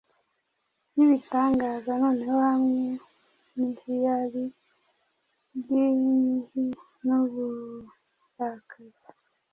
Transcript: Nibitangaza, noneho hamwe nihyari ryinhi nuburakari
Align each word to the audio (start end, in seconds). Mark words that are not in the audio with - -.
Nibitangaza, 0.93 1.91
noneho 2.03 2.37
hamwe 2.49 2.85
nihyari 3.55 4.45
ryinhi 5.57 6.63
nuburakari 7.05 8.99